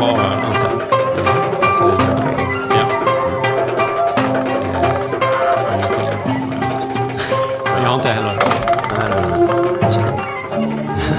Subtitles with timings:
[0.00, 0.80] svarar Anselm.
[1.62, 1.84] Alltså.
[2.70, 2.86] Ja.
[7.82, 8.38] Jag har inte heller.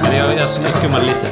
[0.03, 1.27] Men jag, jag, jag skummade lite.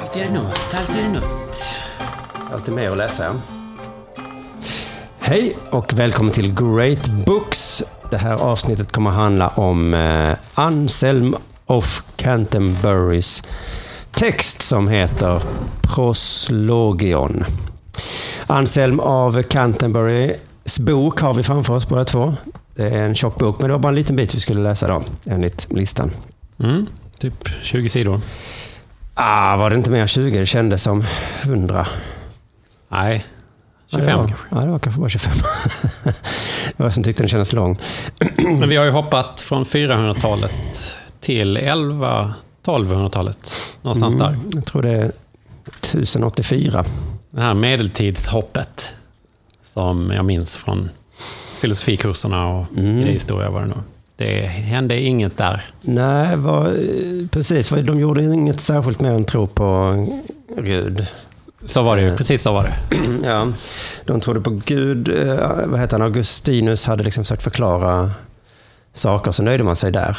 [0.00, 1.78] Alltid är det något, alltid är det något.
[2.52, 3.24] Alltid med att läsa.
[3.24, 3.32] ja.
[5.18, 7.82] Hej och välkommen till Great Books.
[8.10, 11.36] Det här avsnittet kommer att handla om eh, Anselm
[11.70, 13.42] of Canterburys
[14.12, 15.42] text som heter
[15.82, 17.44] Proslogion.
[18.46, 22.34] Anselm av Canterburys bok har vi framför oss båda två.
[22.74, 24.88] Det är en tjock bok, men det var bara en liten bit vi skulle läsa
[24.88, 26.10] då, enligt listan.
[26.62, 26.86] Mm,
[27.18, 28.20] typ 20 sidor.
[29.14, 30.38] Ah, var det inte mer 20?
[30.38, 31.04] Det kändes som
[31.42, 31.86] 100.
[32.88, 33.26] Nej,
[33.92, 34.46] Ja, 25 det var, kanske.
[34.50, 35.32] Ja, det var kanske bara 25.
[36.04, 36.12] det
[36.76, 37.78] var jag som tyckte den kändes lång.
[38.36, 40.96] Men vi har ju hoppat från 400-talet
[41.30, 41.58] till
[42.64, 43.52] 11-1200-talet.
[43.82, 44.28] Någonstans där.
[44.28, 45.12] Mm, jag tror det är
[45.92, 46.84] 1084.
[47.30, 48.88] Det här medeltidshoppet
[49.62, 50.90] som jag minns från
[51.60, 52.98] filosofikurserna och Mm.
[52.98, 53.78] idéhistoria var det nog.
[54.16, 55.64] Det hände inget där.
[55.80, 56.76] Nej, vad,
[57.30, 57.68] precis.
[57.68, 59.96] De gjorde inget särskilt mer än tro på
[60.58, 61.06] Gud.
[61.64, 62.16] Så var det ju.
[62.16, 62.74] Precis så var det.
[63.24, 63.46] Ja,
[64.04, 65.08] de trodde på Gud.
[65.28, 66.02] eh, Vad heter han?
[66.02, 68.10] Augustinus hade liksom försökt förklara
[68.92, 70.18] saker, så nöjde man sig där.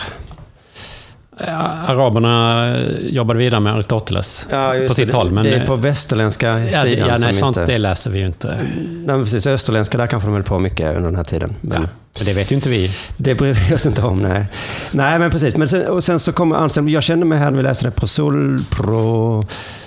[1.47, 4.47] Ja, Araberna jobbade vidare med Aristoteles
[4.87, 5.31] på sitt det, håll.
[5.31, 7.71] Men det är på västerländska ja, sidan ja, nej, som sånt inte...
[7.71, 8.47] det läser vi ju inte.
[8.47, 9.47] Nej, men precis.
[9.47, 11.55] Österländska, där kanske de höll på mycket under den här tiden.
[11.61, 12.91] Men Ja, men det vet ju inte vi.
[13.17, 14.45] Det bryr vi oss inte om, nej.
[14.91, 15.55] Nej, men precis.
[15.55, 17.91] Men sen, och sen så kommer Anselm, jag kände mig här när vi läste det,
[17.91, 18.59] prosol,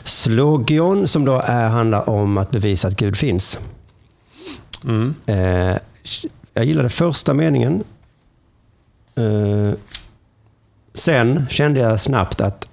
[0.05, 3.59] proslogion, som då är, handlar om att bevisa att Gud finns.
[4.85, 5.15] Mm.
[5.27, 5.77] Eh,
[6.55, 7.85] jag gillade första meningen.
[9.17, 9.73] Eh,
[11.05, 12.67] sen kände jag snabbt att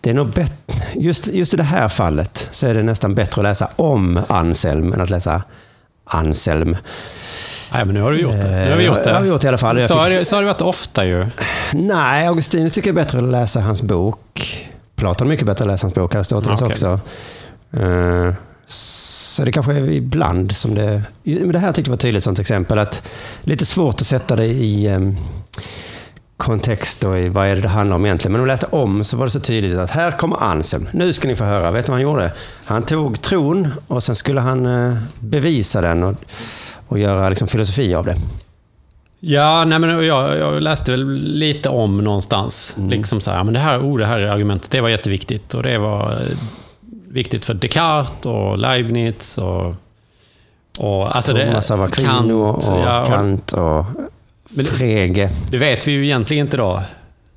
[0.00, 0.54] det är nog bättre,
[0.94, 4.92] just, just i det här fallet så är det nästan bättre att läsa om Anselm
[4.92, 5.42] än att läsa
[6.04, 6.76] Anselm.
[7.72, 8.64] Nej, men nu har du gjort det.
[8.64, 9.28] Nu har vi gjort Eh, Jag har det.
[9.28, 9.88] gjort det i alla fall.
[9.88, 11.26] Så har det, så har det varit ofta ju.
[11.72, 14.68] Nej, Augustinus tycker jag är bättre att läsa hans bok.
[14.96, 16.72] Platon är mycket bättre att läsa hans bok, Aristoteles Okej.
[16.72, 17.00] också.
[17.76, 18.34] Eh,
[18.66, 21.02] Så det kanske är ibland som det...
[21.22, 22.78] Men det här tyckte jag var ett tydligt sånt exempel.
[22.78, 23.02] att
[23.42, 25.16] Lite svårt att sätta det i em,
[26.40, 28.32] kontext och i vad är det det handlar om egentligen.
[28.32, 30.88] Men om jag läste om så var det så tydligt att här kommer Anselm.
[30.92, 31.70] Nu ska ni få höra.
[31.70, 32.32] Vet du vad han gjorde?
[32.64, 36.14] Han tog tron och sen skulle han eh, bevisa den och,
[36.88, 38.16] och göra liksom filosofi av det.
[39.20, 42.74] Ja, nej, men jag, jag läste väl lite om någonstans.
[42.78, 42.90] Mm.
[42.90, 45.54] Liksom så här, men det här, oh, det här argumentet, det var jätteviktigt.
[45.54, 46.36] Och det var eh,
[47.08, 49.74] viktigt för Descartes och Leibniz och...
[50.80, 53.84] och alltså Thomas av Aquino och ja, och Kant och
[54.50, 55.30] Men det- Frege.
[55.50, 56.82] Det vet vi ju egentligen inte då,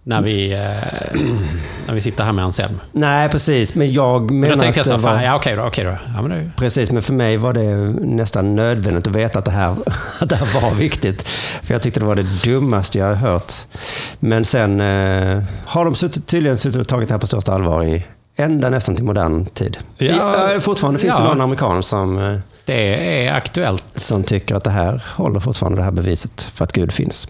[0.04, 0.60] när vi, eh,
[1.88, 2.80] när vi sitter här med Anselm.
[2.92, 3.76] Nej, precis.
[3.76, 5.22] Men jag Men menar då tänkte jag så, det var...
[5.22, 5.98] ja okej då, okej då.
[6.16, 7.76] Ja, men det, Precis, men för mig var det
[8.16, 9.72] nästan nödvändigt att veta att det här,
[10.22, 11.28] att det här var viktigt.
[11.62, 13.54] För jag tyckte det var det dummaste jag har hört.
[14.20, 17.84] Men sen eh, har de suttit, tydligen suttit och tagit det här på största allvar
[17.84, 18.04] i
[18.36, 19.78] ända nästan till modern tid.
[19.98, 21.28] Ja, I, äh, fortfarande finns det ja.
[21.30, 23.83] någon amerikan som, eh, det är aktuellt.
[23.96, 27.28] Som tycker att det här håller fortfarande det här beviset för att Gud finns.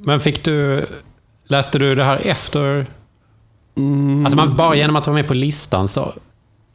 [0.00, 0.86] Men fick du...
[1.46, 2.86] Läste du det här efter?
[3.76, 4.26] Mm.
[4.26, 6.12] Alltså man, bara genom att vara med på listan så,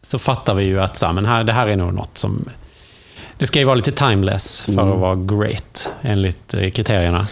[0.01, 2.49] så fattar vi ju att så här, men här, det här är nog något som...
[3.37, 4.91] Det ska ju vara lite timeless för Mm.
[4.91, 7.27] att vara great, enligt kriterierna.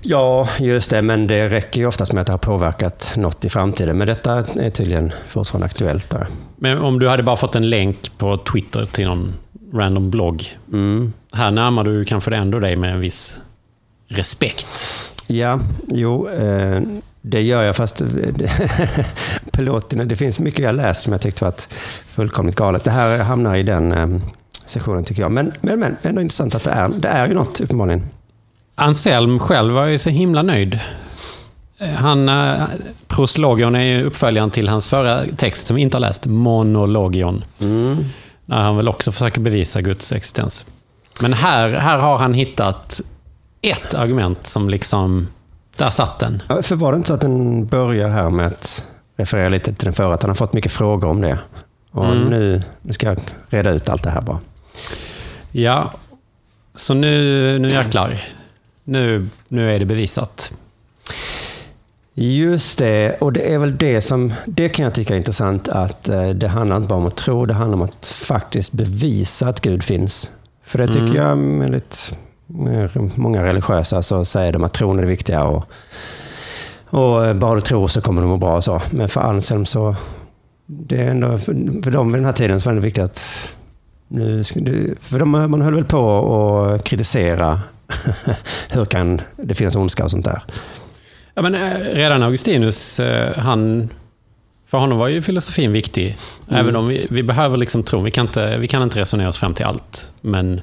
[0.00, 1.02] Ja, just det.
[1.02, 3.98] Men det räcker ju oftast med att det har påverkat något i framtiden.
[3.98, 6.10] Men detta är tydligen fortfarande aktuellt.
[6.10, 6.26] Där.
[6.56, 9.32] Men om du hade bara fått en länk på Twitter till någon
[9.74, 10.58] random blogg.
[10.72, 11.12] Mm.
[11.32, 13.40] Här närmar du kanske det ändå dig med en viss
[14.08, 14.86] respekt.
[15.26, 16.80] Ja, jo, eh,
[17.22, 17.76] det gör jag.
[17.76, 18.02] Fast
[19.52, 21.54] piloterna, det finns mycket jag läst som jag tyckte var
[22.06, 22.84] fullkomligt galet.
[22.84, 24.06] Det här hamnar i den eh,
[24.66, 25.32] sessionen tycker jag.
[25.32, 28.02] Men, men, men ändå intressant att det är, det är ju något uppenbarligen.
[28.74, 30.80] Anselm själv var ju så himla nöjd.
[31.78, 32.62] Eh, Han, eh,
[33.08, 37.44] Proslogion är ju uppföljaren till hans förra text som vi inte har läst, Monologion.
[37.60, 38.04] Mm.
[38.46, 40.66] När han väl också försöker bevisa Guds existens.
[41.20, 43.00] Men här, här har han hittat
[43.62, 45.28] ett argument som liksom,
[45.76, 46.42] där satt den.
[46.48, 48.86] Ja, För var det inte så att den börjar här med att
[49.16, 51.38] referera lite till den förra, att han har fått mycket frågor om det.
[51.90, 52.24] Och Mm.
[52.24, 53.18] nu, nu ska jag
[53.48, 54.38] reda ut allt det här bara.
[55.52, 55.92] Ja,
[56.74, 58.22] så nu, nu jäklar.
[58.84, 60.52] Nu, nu är det bevisat.
[62.16, 66.08] Just det, och det är väl det som, det kan jag tycka är intressant att
[66.08, 69.60] eh, det handlar inte bara om att tro, det handlar om att faktiskt bevisa att
[69.60, 70.30] Gud finns.
[70.66, 71.16] För det tycker Mm.
[71.16, 72.18] jag, enligt
[73.14, 75.64] många religiösa så säger de att tron är det viktiga och,
[76.86, 78.82] Och eh, bara du tror så kommer du må bra och så.
[78.90, 79.96] Men för Anselm så,
[80.66, 83.48] det är ändå, för, dem vid den här tiden så var det viktigt att,
[84.08, 84.44] nu,
[85.00, 86.20] för de, man höll väl på
[86.74, 87.60] att kritisera
[88.68, 90.42] hur kan det finnas ondska och sånt där.
[91.34, 93.88] Ja, men eh, redan Augustinus, eh, han,
[94.66, 96.16] för honom var ju filosofin viktig.
[96.50, 99.38] Även om vi, vi behöver liksom tro, vi kan, inte, vi kan inte resonera oss
[99.38, 100.12] fram till allt.
[100.20, 100.60] Men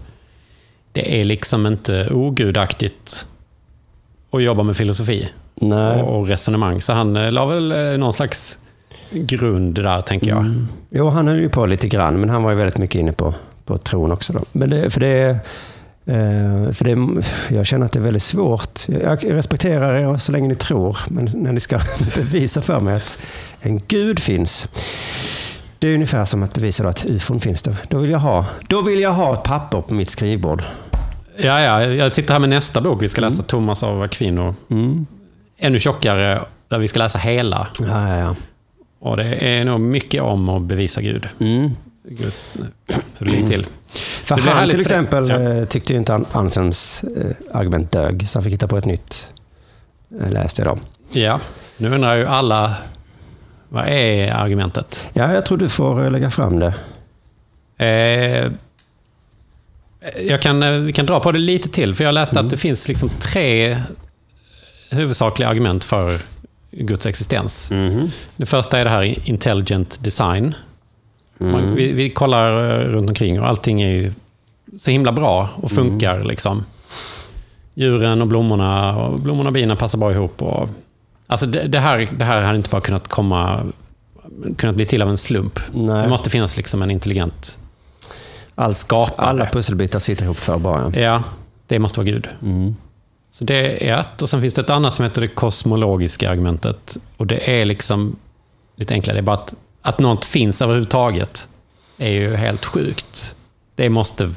[0.92, 3.28] det är liksom inte ogudaktigt
[4.32, 6.02] att jobba med filosofi Nej.
[6.02, 6.82] och, och resonemang.
[6.82, 8.60] Så han eh, la väl någon slags
[9.12, 10.40] grund där, tänker jag.
[10.40, 10.68] Mm.
[10.90, 13.34] Jo, han höll ju på lite grann, men han var ju väldigt mycket inne på,
[13.66, 14.34] på tron också.
[14.34, 14.46] Då.
[14.52, 15.40] Men det, för det,
[16.74, 17.24] för det,
[17.56, 18.90] jag känner att det är väldigt svårt.
[18.90, 21.80] Jag respekterar er så länge ni tror, men när ni ska
[22.16, 23.20] bevisa för mig att
[23.62, 24.70] en gud finns.
[25.80, 27.62] Det är ungefär som att bevisa att ufon finns.
[27.62, 30.62] Då, då, vill jag ha, då vill jag ha ett papper på mitt skrivbord.
[31.38, 34.56] Ja, ja, jag sitter här med nästa bok vi ska läsa, Thomas av Aquino.
[34.70, 35.06] Mm.
[35.58, 37.68] Ännu tjockare, där vi ska läsa hela.
[37.80, 38.36] Ja, ja, ja.
[39.00, 41.28] Och det är nog mycket om att bevisa Gud.
[41.40, 41.72] Mm.
[42.04, 42.34] Gud
[43.20, 43.66] det ligger till.
[44.24, 45.40] För han härligt till för exempel Ja.
[45.40, 48.86] eh, tyckte ju inte An- Anselms eh, argument dög, så han fick hitta på ett
[48.86, 49.30] nytt.
[50.22, 50.80] Eh, läste jag då.
[51.20, 51.40] Ja,
[51.78, 52.76] nu undrar ju alla,
[53.70, 55.08] vad är argumentet?
[55.14, 56.74] Ja, jag tror du får lägga fram det.
[57.78, 58.52] Eh,
[60.28, 62.88] jag kan, vi kan dra på det lite till, för jag läste att det finns
[62.88, 63.82] liksom tre
[64.90, 66.20] huvudsakliga argument för
[66.72, 67.72] Guds existens.
[68.36, 70.56] Det första är det här intelligent design.
[71.42, 74.14] Man, vi, vi kollar eh, runt omkring och allting är ju
[74.80, 76.24] så himla bra och funkar.
[76.24, 76.66] Liksom.
[77.74, 80.42] Djuren och blommorna och blommorna och bina passar bra ihop.
[80.42, 80.70] Och,
[81.28, 83.60] alltså det, det, här, det här hade inte bara kunnat komma
[84.58, 85.60] kunnat bli till av en slump.
[85.74, 86.04] Nej.
[86.04, 87.60] Det måste finnas liksom en intelligent
[88.56, 89.28] Allt, skapare.
[89.28, 90.92] alla pusselbitar sitter ihop för bara.
[91.00, 91.24] Ja,
[91.68, 92.28] det måste vara Gud.
[92.42, 92.76] Mm.
[93.32, 94.22] Så det är ett.
[94.22, 96.98] Och sen finns det ett annat som heter det kosmologiska argumentet.
[97.18, 98.16] Och det är liksom
[98.76, 99.16] lite enklare.
[99.16, 101.48] Det är bara att, att något finns överhuvudtaget
[101.98, 103.36] är ju helt sjukt.
[103.76, 104.34] Det måste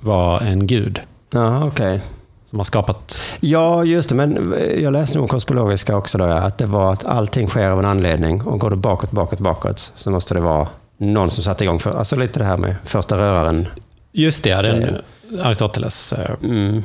[0.00, 1.00] vara en gud
[1.32, 2.00] Ja, okej.
[2.44, 3.22] som har skapat...
[3.40, 4.14] Ja, just det.
[4.14, 7.78] Men eh, jag läste nog kosmologiska också då, att det var att allting sker av
[7.78, 8.42] en anledning.
[8.42, 10.68] Och går du bakåt, bakåt, bakåt så måste det vara
[10.98, 11.78] någon som satte igång.
[11.78, 13.66] För, alltså lite det här med första röraren.
[14.12, 14.96] Just det, den
[15.42, 16.82] Aristoteles eh, Mm.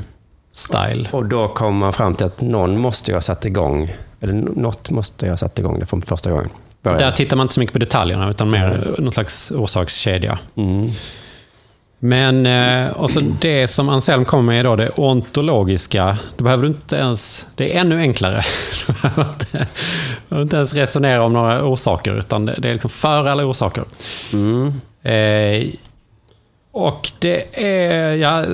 [0.52, 1.10] style.
[1.12, 3.94] Och då kommer man fram till att någon måste ju ha satt igång.
[4.20, 6.50] Eller något måste jag ha satt igång det från första gången.
[6.92, 10.40] Så där tittar man inte så mycket på detaljerna, utan mer någon slags orsakskedja.
[10.56, 10.92] Mm.
[12.00, 16.18] Men, eh, och så det som Anselm kommer med då det ontologiska.
[16.38, 18.44] Då behöver du inte ens, det är ännu enklare.
[18.88, 19.68] Du behöver inte,
[20.30, 23.84] behöver inte ens resonera om några orsaker, utan det är liksom för alla orsaker.
[24.34, 24.68] Mm.
[25.04, 25.68] Eh,
[26.72, 28.46] och det är, ja,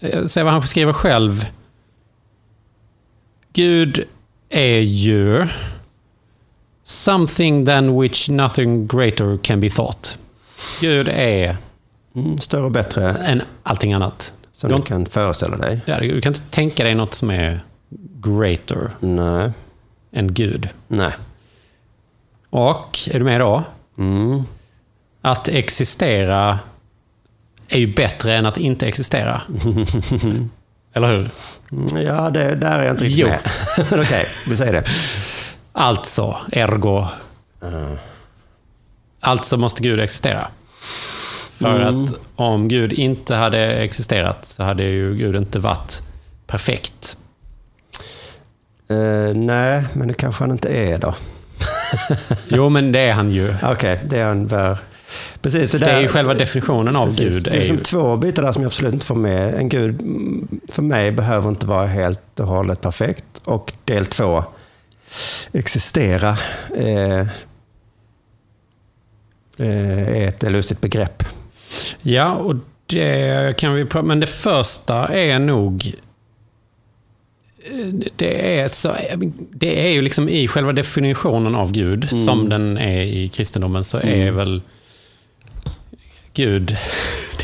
[0.00, 1.46] jag ser vad han skriver själv.
[3.52, 4.04] Gud
[4.48, 5.46] är ju
[6.86, 10.18] something than which nothing greater can be thought.
[10.80, 11.56] Gud är
[12.14, 12.38] Mm.
[12.38, 14.32] Större och bättre, än allting annat.
[14.52, 15.80] som du kan föreställa dig.
[15.86, 17.60] Ja, du kan inte tänka dig något som är
[18.20, 19.50] greater Nej.
[20.12, 20.68] än Gud.
[20.88, 21.12] Nej.
[22.50, 23.62] Och, är du med då?
[23.98, 24.42] Mm.
[25.22, 26.58] Att existera
[27.68, 29.42] är ju bättre än att inte existera.
[30.92, 31.28] Eller hur?
[31.72, 33.28] Mm, Ja, det, där är jag inte riktigt Jo.
[33.28, 33.40] med.
[34.00, 34.84] Okej, vi säger det.
[35.78, 37.04] Alltså, ergo.
[39.20, 40.48] Alltså måste Gud existera.
[41.58, 42.04] För Mm.
[42.04, 46.02] att om Gud inte hade existerat så hade ju Gud inte varit
[46.46, 47.16] perfekt.
[48.88, 51.14] Eh, nej, men det kanske han inte är då.
[52.48, 53.54] Jo, men det är han ju.
[53.62, 54.78] Okej, det är han bör...
[55.42, 57.44] Precis, det, Det är ju själva definitionen av precis, Gud.
[57.44, 59.54] Det är Är liksom ju, två bitar där som jag absolut inte får med.
[59.54, 63.24] En gud, mm, för mig, behöver inte vara helt och hållet perfekt.
[63.44, 64.44] Och del två,
[65.52, 66.38] existera,
[66.76, 67.20] eh,
[69.58, 71.22] eh, är ett lustigt begrepp.
[72.02, 72.54] ja, och
[72.86, 75.94] det kan vi prata Men det första är nog...
[78.16, 78.94] Det är, så,
[79.50, 82.24] det är ju liksom i själva definitionen av Gud, Mm.
[82.24, 84.62] som den är i kristendomen, så är väl
[86.32, 86.76] Gud...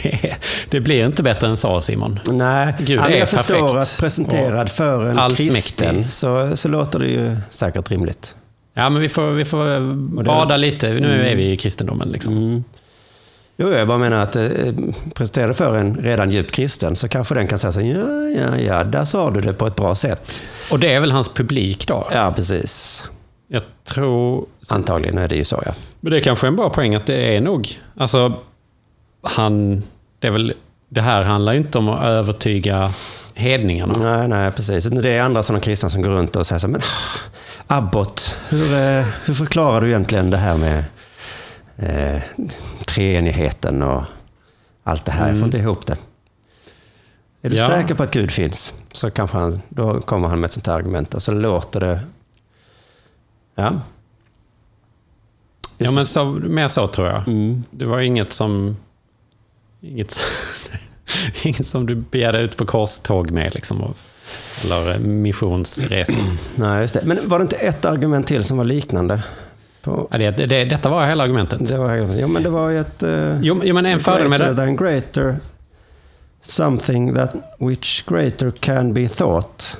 [0.70, 2.20] Det, blir inte bättre än så, Simon.
[2.26, 5.54] Nej, Gud alltså, är jag förstår perfekt att presenterad för en allsmäktig.
[5.54, 8.34] kristen så, så låter det ju säkert rimligt.
[8.74, 9.94] Ja, men vi får, vi får
[10.24, 10.88] bada lite.
[10.88, 12.08] Nu är vi i kristendomen.
[12.08, 12.36] Liksom.
[12.36, 12.64] Mm.
[13.56, 14.48] Jo, jag bara menar att eh,
[15.14, 18.84] presenterad för en redan djupt kristen så kanske den kan säga så ja, ja, ja,
[18.84, 20.42] där sa du det på ett bra sätt.
[20.70, 22.08] Och det är väl hans publik då?
[22.12, 23.04] Ja, precis.
[23.48, 24.46] Jag tror...
[24.70, 25.72] Antagligen är det ju så, ja.
[26.00, 27.80] Men det är kanske en bra poäng att det är nog...
[27.96, 28.34] Alltså,
[29.22, 29.82] han...
[30.22, 30.54] Det är väl...
[30.88, 32.90] Det här handlar ju inte om att övertyga
[33.34, 33.92] hedningarna.
[33.98, 34.84] Nej, nej, precis.
[34.84, 36.80] Det är andra sådana kristna som går runt och säger så men
[37.66, 40.84] Abbot, hur, eh, hur förklarar du egentligen det här med
[41.76, 42.22] eh,
[42.86, 44.02] treenigheten och
[44.84, 45.28] allt det här?
[45.28, 45.96] Jag får inte ihop det.
[47.42, 47.66] Är du Ja.
[47.66, 48.74] säker på att Gud finns?
[48.92, 52.00] Så kanske han, då kommer han med ett sånt här argument och så låter det...
[53.54, 53.70] Ja.
[55.78, 57.28] Det Ja, så- men så, mer så tror jag.
[57.28, 57.64] Mm.
[57.70, 58.76] Det var inget som...
[59.82, 60.22] Inget,
[61.42, 63.54] inget som du begärde ut på korståg med.
[63.54, 63.94] Liksom,
[64.64, 66.22] eller missionsresor.
[66.54, 67.02] Nej, just det.
[67.04, 69.22] Men var det inte ett argument till som var liknande?
[69.82, 71.68] På, Ja, det, det, detta var hela argumentet.
[71.68, 73.02] det var, jo, men det var ju ett...
[73.02, 74.54] eh, Jo, jo men en fördel med det...
[74.54, 75.36] than greater,
[76.42, 79.78] something that which greater can be thought.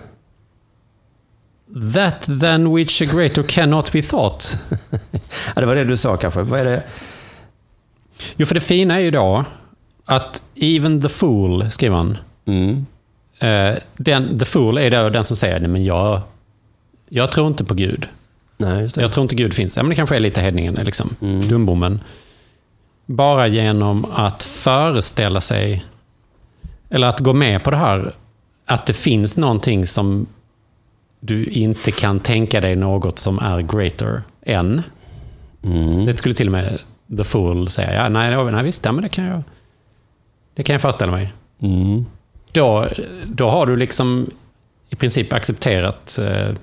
[1.95, 4.59] That than which a greater cannot be thought.
[5.55, 6.43] Ja, det var det du sa kanske.
[6.43, 6.83] Vad är det?
[8.37, 9.45] Jo, för det fina är ju då
[10.13, 12.19] att even the fool, skriver han.
[12.45, 12.87] Mm.
[13.39, 16.21] Eh, den, the fool är då den som säger, nej men jag,
[17.09, 18.07] jag tror inte på Gud.
[18.57, 18.89] Nej.
[18.97, 19.77] Jag tror inte Gud finns.
[19.77, 21.17] Ja, men det kanske är lite hedningen, liksom.
[21.21, 21.49] Mm.
[21.49, 22.01] dumbommen.
[23.07, 25.85] Bara genom att föreställa sig,
[26.91, 28.13] eller att gå med på det här,
[28.65, 30.27] att det finns någonting som
[31.21, 34.83] du inte kan tänka dig något som är greater än.
[35.63, 36.07] Mm.
[36.07, 36.79] Det skulle till och med
[37.17, 37.95] The Fool säga.
[37.95, 39.43] Ja, nej, nej, nej visst, ja, men det kan jag,
[40.55, 41.33] det kan jag föreställa mig.
[41.63, 42.07] Mm.
[42.53, 42.89] Då,
[43.27, 44.31] då har du liksom
[44.91, 46.55] i princip accepterat eh,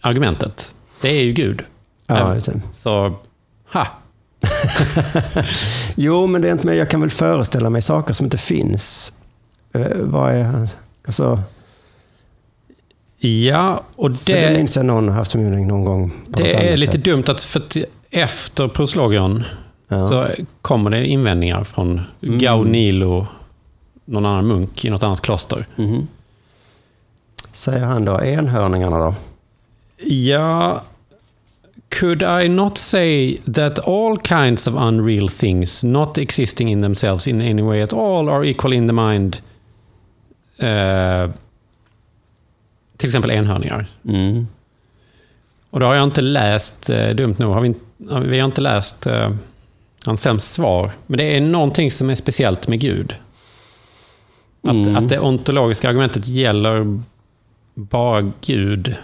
[0.00, 0.74] argumentet.
[1.02, 1.62] Det är ju Gud.
[2.06, 2.40] Ja.
[2.72, 3.14] Så,
[3.72, 3.86] ha.
[5.94, 6.76] Jo, men det är inte med.
[6.76, 9.12] Jag kan väl föreställa mig saker som inte finns.
[9.72, 10.68] Eh, vad är...
[11.06, 11.42] Alltså,
[13.18, 16.12] Ja, och det, det minns jag någon haft förmodligen någon gång.
[16.28, 17.04] det är lite sätt.
[17.04, 17.76] dumt att för att
[18.10, 19.44] efter proslogion
[19.94, 20.06] Ja.
[20.06, 20.26] så
[20.62, 22.38] kommer det invändningar från Mm.
[22.38, 23.26] Gaunilo,
[24.04, 25.66] någon annan munk i något annat kloster.
[25.76, 26.08] Mhm.
[27.52, 28.20] Säger han då.
[28.20, 29.14] Enhörningarna då?
[30.06, 30.82] Ja,
[32.00, 37.40] could I not say that all kinds of unreal things not existing in themselves in
[37.42, 39.36] any way at all are equal in the mind?
[40.58, 41.30] Eh,
[42.96, 43.86] till exempel enhörningar.
[44.08, 44.46] Mm.
[45.70, 47.74] Och då har jag inte läst, eh, dumt nog, har vi,
[48.10, 49.06] har vi vi har inte läst
[50.06, 50.90] eh, Anselms svar.
[51.06, 53.14] Men det är någonting som är speciellt med Gud.
[54.62, 54.96] Att, Mm.
[54.96, 57.00] att det ontologiska argumentet gäller
[57.74, 58.96] bara Gud.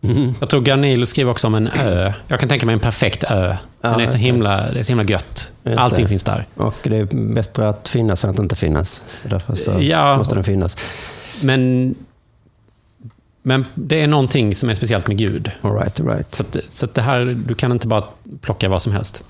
[0.00, 0.34] Mhm.
[0.40, 2.12] Jag tror Garnilo skriver också om en ö.
[2.28, 3.56] Jag kan tänka mig en perfekt ö.
[3.80, 4.18] Ja, Den är så just det.
[4.18, 5.52] himla, det är så himla gött.
[5.64, 6.08] Just Allting det.
[6.08, 6.46] finns där.
[6.54, 7.04] Och det är
[7.34, 9.02] bättre att finnas än att inte finnas.
[9.22, 10.16] Så därför så Ja.
[10.16, 10.76] måste den finnas.
[11.42, 11.94] Men,
[13.42, 15.50] men det är någonting som är speciellt med Gud.
[15.60, 16.34] All right, all right.
[16.34, 18.04] Så, att, så att det här, du kan inte bara
[18.40, 19.24] plocka vad som helst.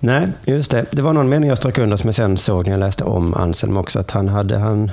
[0.00, 0.86] Nej, just det.
[0.90, 3.34] Det var någon mening jag strök under som jag sen såg när jag läste om
[3.34, 3.98] Anselm också.
[4.00, 4.90] Att han, hade, han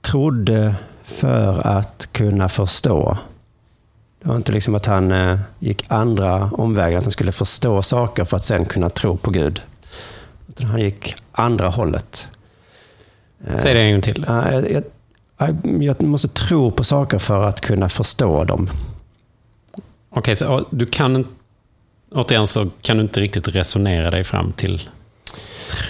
[0.00, 3.18] trodde för att kunna förstå.
[4.22, 8.24] Det var inte liksom att han eh, gick andra omvägar, att han skulle förstå saker
[8.24, 9.62] för att sen kunna tro på Gud.
[10.48, 12.28] Utan han gick andra hållet.
[13.46, 14.24] Eh, Säg det en gång till.
[14.28, 14.82] ja, jag, jag,
[15.82, 18.70] jag- måste tro på saker för att kunna förstå dem.
[20.10, 21.30] Okej, så ja, du kan inte-
[22.10, 24.88] Återigen så kan du inte riktigt resonera dig fram till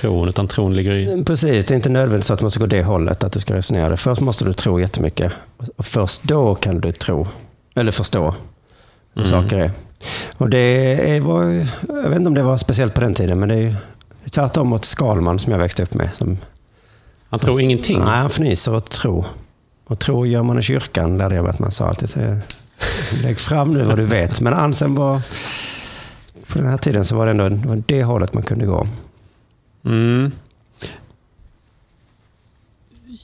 [0.01, 1.25] tron, utan tron ligger i...
[1.25, 3.55] Precis, det är inte nödvändigt så att man ska gå det hållet, att du ska
[3.55, 3.97] resonera det.
[3.97, 5.33] Först måste du tro jättemycket.
[5.77, 7.29] Och först då kan du tro,
[7.75, 8.35] eller förstå
[9.15, 9.43] hur Mm.
[9.43, 9.71] saker är.
[10.39, 11.43] Och det var,
[11.89, 13.75] jag vet inte om det var speciellt på den tiden, men det är ju
[14.31, 16.15] tvärtom mot Skalman som jag växte upp med.
[16.15, 16.39] Som,
[17.31, 17.99] Han tror ingenting.
[17.99, 19.25] nej, han fnyser åt tro.
[19.87, 22.09] Och tro gör man i kyrkan, lärde jag mig att man sa alltid.
[22.09, 22.37] Så,
[23.23, 24.41] lägg fram nu vad du vet.
[24.41, 25.21] Men Anselm var,
[26.49, 28.87] på den här tiden så var det ändå det, var det hållet man kunde gå.
[29.85, 30.33] Mm.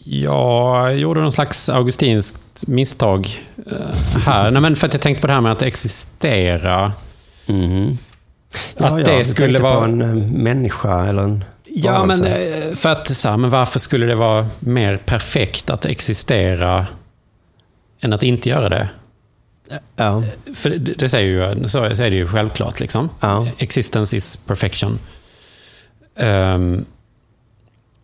[0.05, 4.50] Jag gjorde någon slags augustinskt misstag eh, här.
[4.50, 6.93] Nej, men för att jag tänkte på det här med att existera.
[7.47, 7.99] Mhm.
[8.76, 10.09] Att det du skulle vara- på en eh,
[10.43, 12.37] människa eller en Ja, men, varelse.
[12.37, 16.87] eh, för att, så här, men varför skulle det vara mer perfekt att existera
[18.00, 18.88] än att inte göra det?
[19.97, 20.23] Ja.
[20.55, 22.81] För det, det säger ju, så, är det ju självklart.
[22.81, 23.09] Liksom.
[23.21, 23.49] Ja.
[23.59, 24.99] Existence is perfection.
[26.17, 26.85] Ehm,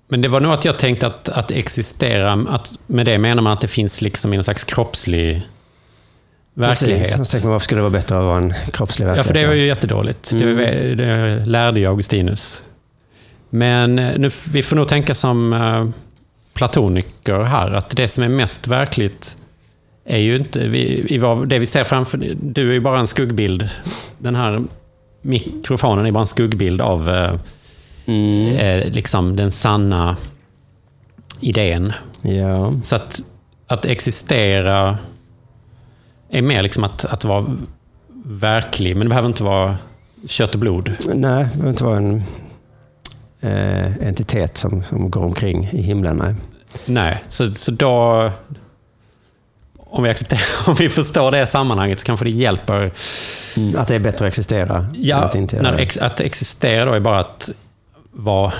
[0.08, 3.52] men det var nog att jag tänkte att, att existera, att med det menar man
[3.52, 5.42] att det finns liksom i en slags kroppslig
[6.54, 7.00] verklighet.
[7.00, 7.18] Precis.
[7.18, 9.26] Jag tänkte varför skulle det vara bättre att vara en kroppslig Ja, verklighet?
[9.26, 10.32] för det var ju jättedåligt.
[10.32, 10.56] Mm.
[10.56, 12.62] Det, det lärde ju Augustinus.
[13.50, 15.88] Men eh, nu, vi får nog tänka som eh,
[16.54, 19.36] platoniker här, att det som är mest verkligt
[20.08, 23.68] är ju inte, vi, det vi ser framför, du är ju bara en skuggbild.
[24.18, 24.64] Den här
[25.22, 27.34] mikrofonen är bara en skuggbild av eh,
[28.06, 28.56] Mm.
[28.56, 30.16] eh, liksom den sanna
[31.40, 31.92] idén.
[32.22, 32.72] Ja.
[32.82, 33.20] Så att,
[33.66, 34.98] att existera
[36.30, 37.56] är mer liksom att, att vara
[38.24, 39.76] verklig, men det behöver inte vara
[40.26, 40.92] kött och blod.
[41.14, 42.22] Nej, det behöver inte vara en
[43.40, 46.16] eh, entitet som, som går omkring i himlen.
[46.16, 46.34] Nej.
[46.86, 48.30] Nej, så, så då...
[49.90, 52.90] Om vi, accepterar, om vi förstår det sammanhanget så kanske det hjälper.
[53.56, 54.86] Mm, att det är bättre att existera.
[54.94, 57.50] Ja, att inte när ex, att existera då är bara att
[58.10, 58.52] vara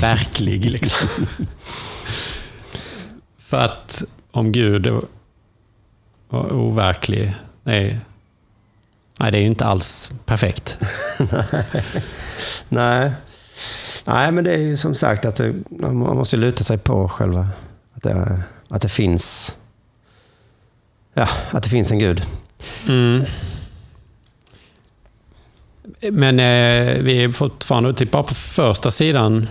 [0.00, 0.64] verklig.
[0.64, 1.26] Liksom.
[3.38, 4.86] För att om Gud
[6.28, 8.00] var overklig, nej,
[9.18, 10.78] nej, det är ju inte alls perfekt.
[12.68, 13.12] Nej.
[14.04, 17.48] Nej, men det är ju som sagt att det, man måste luta sig på själva
[17.94, 19.56] att det, att det finns
[21.14, 22.22] ja, att det finns en gud.
[22.88, 23.24] Mm.
[26.00, 29.48] Men eh, vi är fortfarande typ bara på första sidan.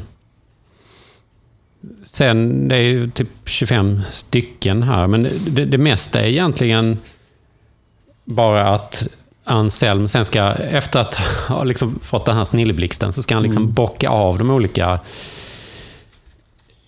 [2.03, 6.97] Sen, det är ju typ 25 stycken här, men det, det mesta är egentligen
[8.25, 9.07] bara att
[9.43, 11.15] Anselm sen ska, efter att
[11.47, 14.99] ha liksom fått den här snilleblixten, så ska han liksom bocka av de olika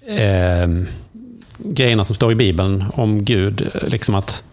[0.07, 0.67] eh,
[1.57, 3.71] grejerna som står i Bibeln om Gud.
[3.87, 4.43] Liksom att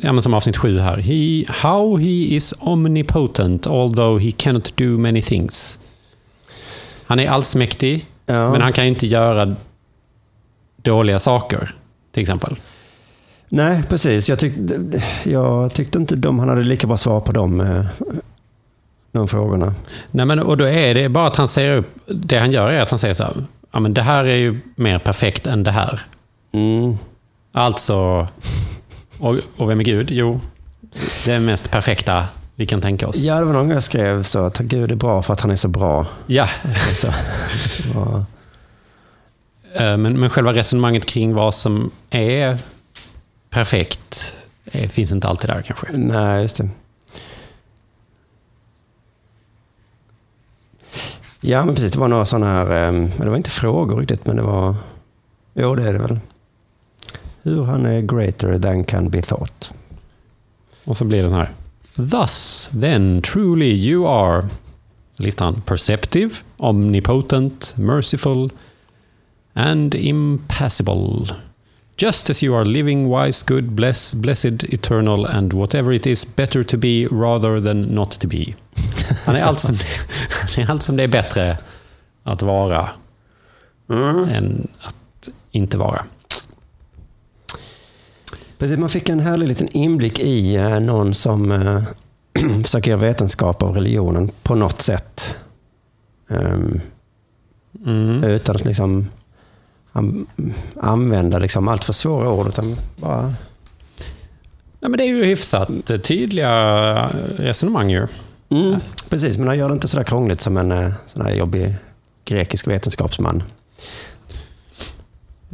[0.00, 0.96] ja, men som avsnitt sju här.
[0.96, 5.78] He, how he is omnipotent, although he cannot do many things.
[7.04, 8.50] Han är allsmäktig, Ja.
[8.52, 9.56] men han kan ju inte göra
[10.82, 11.74] dåliga saker,
[12.12, 12.56] till exempel.
[13.48, 14.28] Nej, precis.
[14.28, 14.52] Jag, tyck,
[15.24, 17.84] jag tyckte inte de, han hade lika bra svar på de, eh,
[19.12, 19.74] de frågorna.
[20.10, 22.80] Nej, men, och då är det bara att han säger upp, det han gör är
[22.82, 23.34] att han säger så här,
[23.72, 26.00] ja, men det här är ju mer perfekt än det här.
[26.52, 26.96] Mm.
[27.52, 28.28] Alltså,
[29.22, 30.10] och, och vem är Gud?
[30.10, 30.40] Jo,
[31.24, 33.16] det är mest perfekta vi kan tänka oss.
[33.16, 35.50] Ja, det var någon gång jag skrev så att Gud är bra för att han
[35.50, 36.06] är så bra.
[36.26, 36.48] Ja,
[36.94, 37.06] Så,
[37.94, 38.24] ja.
[39.74, 42.58] Eh, Men, men själva resonemanget kring vad som är
[43.50, 45.86] perfekt eh, finns inte alltid där kanske.
[45.92, 46.68] Nej, just det.
[51.40, 51.92] Ja, men precis.
[51.92, 54.74] Det var några sådana här, eh, det var inte frågor riktigt, men det var,
[55.54, 56.20] jo det är det väl.
[57.42, 59.70] Hur han är greater than can be thought.
[60.84, 61.50] Och så blir det så här.
[61.96, 64.48] Thus, then, truly you are.
[65.12, 68.50] Så listar han perceptive, omnipotent, merciful
[69.54, 71.36] and impassible.
[71.96, 76.64] Just as you are living, wise, good, bless, blessed, eternal and whatever it is better
[76.64, 78.54] to be rather than not to be.
[79.24, 79.76] Han är allt som,
[80.30, 81.58] han är allt som det är bättre
[82.22, 82.90] att vara
[84.28, 86.04] än att inte vara.
[88.62, 91.82] Precis, man fick en härlig liten inblick i eh, någon som eh,
[92.62, 95.36] försöker göra vetenskap av religionen på något sätt.
[96.30, 96.80] Ehm,
[97.86, 98.24] Mm.
[98.24, 99.08] Utan att liksom
[99.92, 100.26] an-
[100.80, 102.46] använda liksom allt för svåra ord.
[102.48, 103.32] Utan bara,
[104.80, 105.68] Ja, men det är ju hyfsat
[106.02, 108.06] tydliga resonemang ju.
[108.48, 108.76] mm,
[109.08, 111.74] precis, men han gör det inte sådär krångligt som en eh, sån här jobbig
[112.24, 113.42] grekisk vetenskapsman.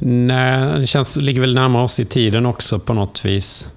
[0.03, 3.69] Nej, det känns, ligger väl närmare oss i tiden också på något vis.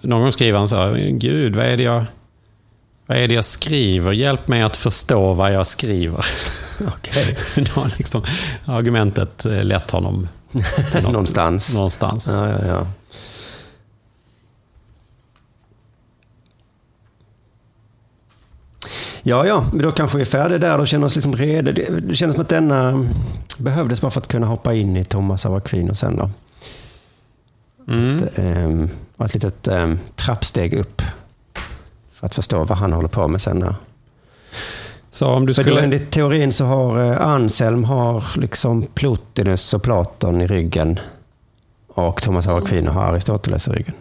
[0.00, 2.04] Någon gång skriver han så här, Gud, vad är det jag,
[3.06, 4.12] vad är det jag skriver?
[4.12, 6.26] Hjälp mig att förstå vad jag skriver.
[6.88, 7.36] Okej.
[7.56, 8.22] Då har liksom
[8.64, 10.28] argumentet eh, lett honom
[11.02, 11.74] Någonstans.
[11.74, 12.28] någonstans.
[12.36, 12.86] Ja, ja, ja.
[19.28, 21.72] Ja, ja, men då kanske vi är färdiga där och känner oss liksom redo.
[21.72, 23.06] Det, det kändes som att denna
[23.58, 26.30] behövdes bara för att kunna hoppa in i Thomas av Aquino sen då.
[27.92, 28.28] Mm.
[28.36, 31.02] Ehm, och ett litet ehm, trappsteg upp
[32.12, 33.60] för att förstå vad han håller på med sen.
[33.60, 33.74] Då.
[35.10, 35.82] Så om du För då skulle...
[35.82, 40.98] enligt teorin så har eh, Anselm har liksom Plotinus och Platon i ryggen.
[41.88, 43.94] Och Thomas av Aquino har Aristoteles i ryggen.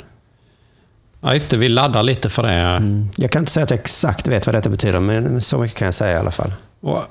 [1.22, 2.52] Ja, just det, vi laddar lite för det.
[3.18, 5.86] Jag kan inte säga att jag exakt vet vad detta betyder, men så mycket kan
[5.86, 6.54] jag säga i alla fall.
[6.82, 7.04] Och,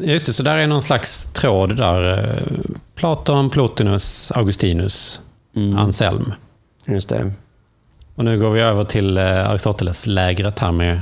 [0.00, 2.42] just det, så där är någon slags tråd där.
[2.94, 5.20] Platon, Plotinus, Augustinus,
[5.78, 6.32] Anselm.
[6.86, 7.32] Just det.
[8.14, 11.00] Och nu går vi över till eh, Aristoteles-lägret här med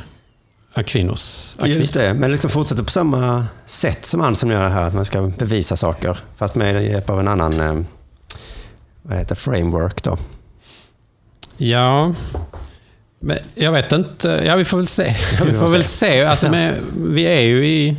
[0.74, 1.56] Aquinos.
[1.58, 5.04] Aquin- Just det, men liksom fortsätter på samma sätt som Anselm gör här, att man
[5.04, 6.18] ska bevisa saker.
[6.36, 7.74] Fast med hjälp av en annan eh,
[9.02, 10.18] vad heter framework då.
[11.56, 12.14] Ja,
[13.20, 14.42] men jag vet inte.
[14.46, 15.16] Ja, vi får väl se.
[15.46, 16.24] Vi får väl se.
[16.24, 17.96] Alltså, med, vi är ju i...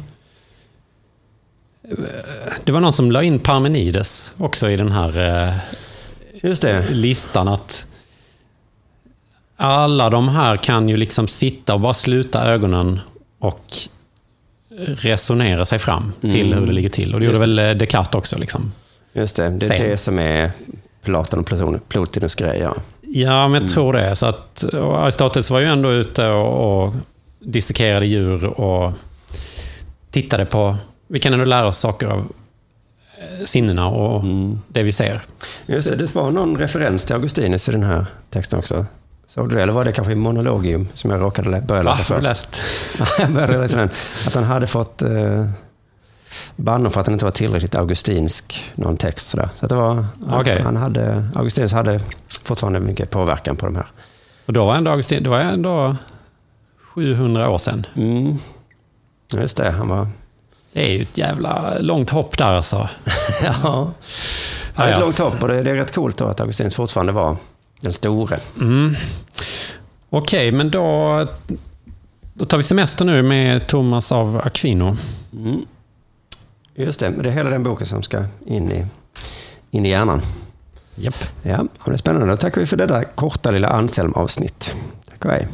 [2.64, 5.54] Det var någon som la in Parmenides också i den här eh,
[6.44, 6.86] Just det.
[6.90, 7.48] listan.
[7.48, 7.88] att
[9.56, 13.00] Alla de här kan ju liksom sitta och bara sluta ögonen
[13.40, 13.64] och
[14.88, 16.60] resonera sig fram till Mm.
[16.60, 17.14] hur det ligger till.
[17.14, 18.38] Och det gjorde Just väl eh, Descartes också.
[18.38, 18.72] Liksom.
[19.14, 19.82] Just det, det är Sen.
[19.90, 20.52] det som är
[21.04, 22.60] Platon och Plotinus grej.
[22.60, 22.76] Ja.
[23.22, 24.16] Ja, men jag tror det.
[24.16, 26.94] Så att, Aristoteles var ju ändå ute och, och
[27.40, 28.94] dissekerade djur och
[30.12, 30.76] tittade på...
[31.08, 32.20] Vi kan ändå lära oss saker av
[33.20, 34.24] eh, sinnena och
[34.68, 35.22] det vi ser.
[35.66, 38.86] Just det, det var någon referens till Augustinus i den här texten också.
[39.28, 39.62] Såg du det?
[39.64, 42.20] Eller var det kanske i Monologium som jag råkade lä- börja läsa Va?
[42.20, 42.62] Du först?
[43.20, 43.90] jag började läsa den.
[44.28, 45.46] Att han hade fått eh,
[46.56, 49.50] bannor för att den inte var tillräckligt augustinsk, någon text sådär.
[49.56, 50.62] Så att det var, Okej.
[50.62, 52.00] han hade, Augustinus hade
[52.48, 53.86] fortfarande mycket påverkan på de här.
[54.46, 55.96] Och då var ändå Augustin, det var ändå
[56.94, 57.86] 700 år sedan.
[57.96, 58.38] Mm.
[59.34, 60.08] Just det, han var...
[60.74, 62.90] Det är ju ett jävla långt hopp där alltså.
[63.44, 63.54] ja.
[63.64, 63.94] Ja,
[64.76, 65.00] Ja, ett ja.
[65.00, 67.38] långt hopp och det, det är rätt coolt då att Augustinus fortfarande var
[67.82, 68.40] den store.
[68.60, 68.96] Mm.
[70.10, 71.28] Okej, men då,
[72.34, 74.98] då tar vi semester nu med Thomas av Aquino.
[75.34, 75.66] Mm.
[76.76, 78.86] Just det, det är hela den boken som ska in i,
[79.72, 80.22] in i hjärnan.
[81.00, 81.16] Japp.
[81.44, 82.28] Ja, det är spännande.
[82.28, 84.74] Då tackar vi för detta korta lilla Anselm-avsnitt.
[85.10, 85.48] Tack och hej.